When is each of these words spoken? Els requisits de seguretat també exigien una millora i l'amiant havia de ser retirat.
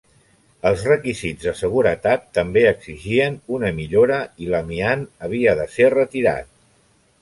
Els 0.69 0.85
requisits 0.91 1.49
de 1.49 1.53
seguretat 1.59 2.25
també 2.39 2.65
exigien 2.71 3.39
una 3.59 3.73
millora 3.83 4.21
i 4.47 4.53
l'amiant 4.57 5.09
havia 5.29 5.59
de 5.65 5.73
ser 5.79 5.97
retirat. 6.01 6.55